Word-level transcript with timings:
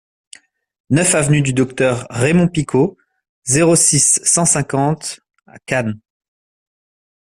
neuf 0.89 1.13
avenue 1.13 1.43
du 1.43 1.53
Docteur 1.53 2.07
Raymond 2.09 2.47
Picaud, 2.47 2.97
zéro 3.43 3.75
six, 3.75 4.19
cent 4.23 4.45
cinquante, 4.45 5.19
Cannes 5.67 5.99